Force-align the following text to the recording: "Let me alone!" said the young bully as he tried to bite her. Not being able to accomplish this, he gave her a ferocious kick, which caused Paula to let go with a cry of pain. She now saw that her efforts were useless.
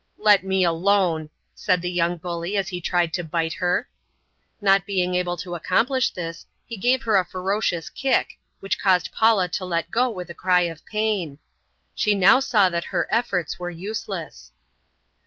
"Let 0.17 0.43
me 0.43 0.63
alone!" 0.63 1.29
said 1.53 1.83
the 1.83 1.91
young 1.91 2.17
bully 2.17 2.57
as 2.57 2.69
he 2.69 2.81
tried 2.81 3.13
to 3.13 3.23
bite 3.23 3.53
her. 3.53 3.87
Not 4.59 4.87
being 4.87 5.13
able 5.13 5.37
to 5.37 5.53
accomplish 5.53 6.09
this, 6.09 6.47
he 6.65 6.75
gave 6.75 7.03
her 7.03 7.17
a 7.17 7.23
ferocious 7.23 7.87
kick, 7.91 8.39
which 8.61 8.79
caused 8.79 9.11
Paula 9.11 9.47
to 9.49 9.63
let 9.63 9.91
go 9.91 10.09
with 10.09 10.31
a 10.31 10.33
cry 10.33 10.61
of 10.61 10.83
pain. 10.87 11.37
She 11.93 12.15
now 12.15 12.39
saw 12.39 12.67
that 12.69 12.85
her 12.85 13.07
efforts 13.11 13.59
were 13.59 13.69
useless. 13.69 14.51